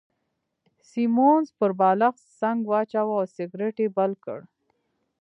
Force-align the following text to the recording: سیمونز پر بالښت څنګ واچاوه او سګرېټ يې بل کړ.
سیمونز 0.91 1.47
پر 1.57 1.71
بالښت 1.79 2.21
څنګ 2.39 2.59
واچاوه 2.71 3.13
او 3.19 3.25
سګرېټ 3.35 3.75
يې 3.83 3.87
بل 3.97 4.11
کړ. 4.23 4.39